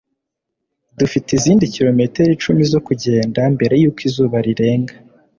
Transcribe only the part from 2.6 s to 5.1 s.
zo kugenda mbere yuko izuba rirenga.